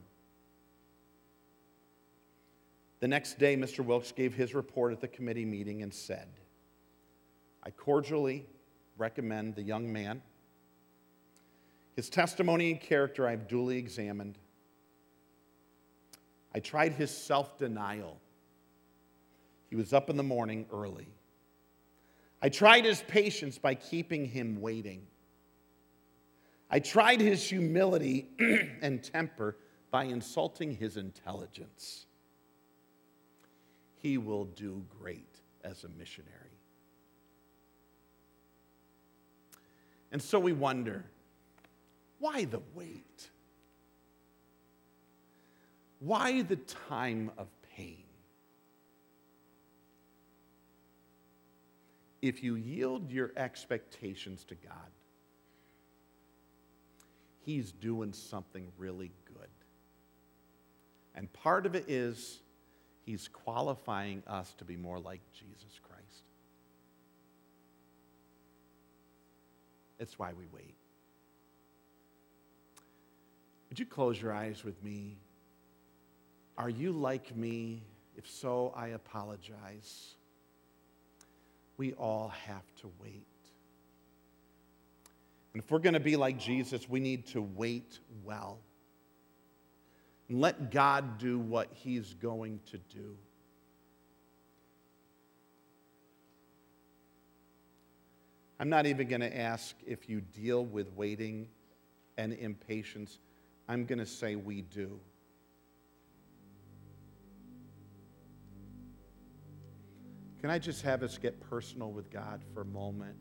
[3.00, 3.82] The next day, Mr.
[3.82, 6.28] Wilkes gave his report at the committee meeting and said,
[7.62, 8.44] I cordially
[8.98, 10.20] recommend the young man.
[11.98, 14.38] His testimony and character I have duly examined.
[16.54, 18.20] I tried his self denial.
[19.68, 21.08] He was up in the morning early.
[22.40, 25.08] I tried his patience by keeping him waiting.
[26.70, 28.28] I tried his humility
[28.80, 29.56] and temper
[29.90, 32.06] by insulting his intelligence.
[33.96, 36.60] He will do great as a missionary.
[40.12, 41.04] And so we wonder
[42.18, 43.30] why the wait?
[46.00, 48.04] Why the time of pain?
[52.20, 54.90] If you yield your expectations to God,
[57.44, 59.48] He's doing something really good.
[61.14, 62.40] And part of it is
[63.04, 66.24] He's qualifying us to be more like Jesus Christ.
[69.98, 70.77] It's why we wait.
[73.68, 75.16] Would you close your eyes with me?
[76.56, 77.82] Are you like me?
[78.16, 80.14] If so, I apologize.
[81.76, 83.26] We all have to wait.
[85.54, 88.58] And if we're going to be like Jesus, we need to wait well.
[90.28, 93.16] And let God do what He's going to do.
[98.60, 101.48] I'm not even going to ask if you deal with waiting
[102.16, 103.18] and impatience.
[103.68, 104.98] I'm going to say we do.
[110.40, 113.16] Can I just have us get personal with God for a moment?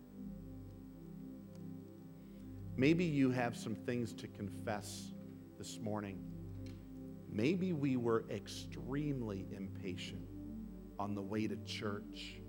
[2.78, 5.14] Maybe you have some things to confess
[5.58, 6.24] this morning.
[7.28, 10.28] Maybe we were extremely impatient
[11.00, 12.40] on the way to church.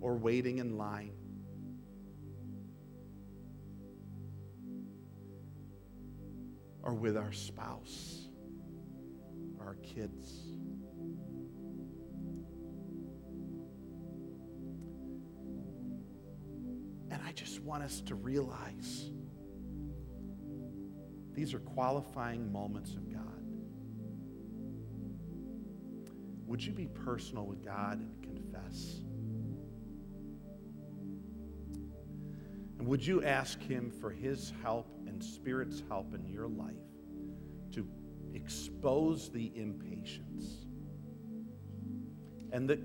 [0.00, 1.12] Or waiting in line.
[6.82, 8.28] Or with our spouse,
[9.58, 10.50] or our kids.
[17.10, 19.10] And I just want us to realize
[21.34, 23.20] these are qualifying moments of God.
[26.46, 29.00] Would you be personal with God and confess?
[32.78, 34.88] And would you ask Him for His help
[35.20, 36.74] Spirit's help in your life
[37.72, 37.86] to
[38.34, 40.66] expose the impatience
[42.52, 42.78] and the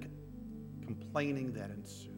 [0.86, 2.16] complaining that ensues?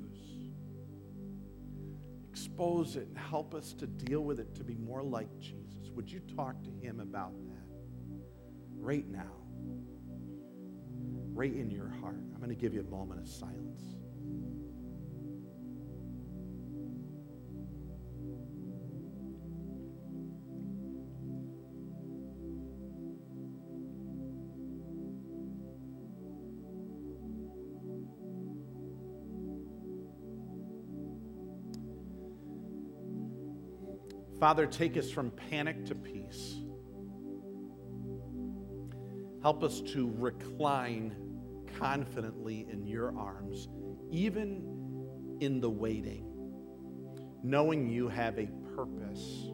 [2.38, 5.92] expose it and help us to deal with it to be more like Jesus.
[5.96, 7.66] Would you talk to him about that
[8.78, 9.34] right now?
[11.34, 12.20] Right in your heart.
[12.34, 13.97] I'm going to give you a moment of silence.
[34.40, 36.56] Father, take us from panic to peace.
[39.42, 41.16] Help us to recline
[41.80, 43.68] confidently in your arms,
[44.12, 46.26] even in the waiting,
[47.44, 49.50] knowing you have a purpose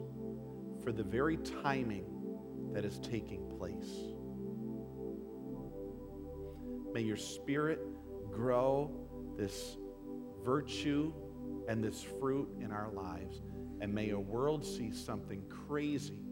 [0.82, 2.04] for the very timing
[2.74, 3.90] that is taking place.
[6.92, 7.80] May your spirit
[8.30, 8.90] grow
[9.36, 9.78] this
[10.44, 11.12] virtue
[11.68, 13.40] and this fruit in our lives.
[13.84, 16.24] And may a world see something crazy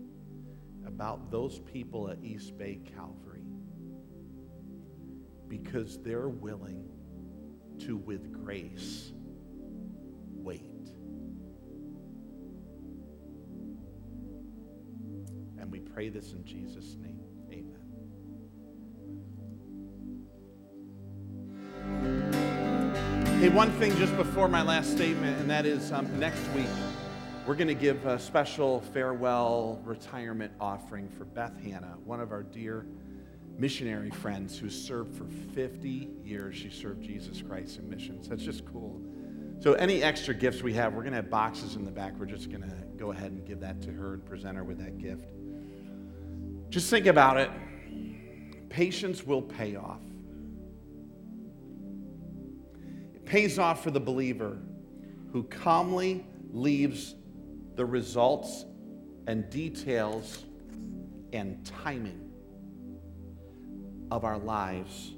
[0.86, 3.44] about those people at East Bay Calvary
[5.48, 6.88] because they're willing
[7.80, 9.12] to, with grace,
[10.32, 10.62] wait.
[15.58, 17.20] And we pray this in Jesus' name.
[17.52, 17.76] Amen.
[23.40, 26.64] Hey, one thing just before my last statement, and that is um, next week,
[27.46, 32.44] we're going to give a special farewell retirement offering for Beth Hanna, one of our
[32.44, 32.86] dear
[33.58, 36.56] missionary friends who served for 50 years.
[36.56, 38.28] She served Jesus Christ in missions.
[38.28, 39.00] That's just cool.
[39.58, 42.14] So, any extra gifts we have, we're going to have boxes in the back.
[42.16, 44.78] We're just going to go ahead and give that to her and present her with
[44.78, 45.28] that gift.
[46.68, 47.50] Just think about it.
[48.68, 50.00] Patience will pay off.
[53.14, 54.58] It pays off for the believer
[55.32, 57.16] who calmly leaves
[57.76, 58.64] the results
[59.26, 60.44] and details
[61.32, 62.30] and timing
[64.10, 65.12] of our lives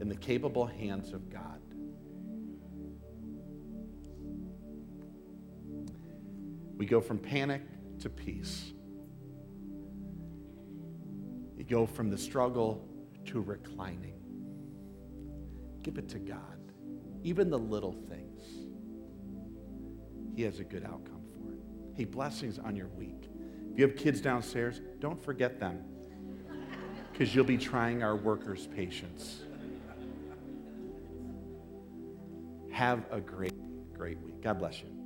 [0.00, 1.60] in the capable hands of God.
[6.76, 7.62] We go from panic
[8.00, 8.72] to peace.
[11.56, 12.88] You go from the struggle
[13.26, 14.20] to reclining.
[15.82, 16.38] Give it to God.
[17.22, 18.42] Even the little things,
[20.36, 21.13] He has a good outcome.
[21.96, 23.30] Hey, blessings on your week.
[23.72, 25.84] If you have kids downstairs, don't forget them
[27.12, 29.42] because you'll be trying our workers' patience.
[32.72, 33.54] Have a great,
[33.92, 34.42] great week.
[34.42, 35.03] God bless you.